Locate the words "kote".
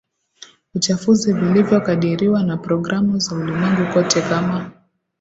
3.93-4.21